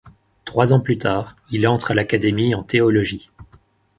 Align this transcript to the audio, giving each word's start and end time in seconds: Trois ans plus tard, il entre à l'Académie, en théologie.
Trois 0.45 0.73
ans 0.73 0.79
plus 0.79 0.97
tard, 0.97 1.35
il 1.51 1.67
entre 1.67 1.91
à 1.91 1.93
l'Académie, 1.93 2.55
en 2.55 2.63
théologie. 2.63 3.29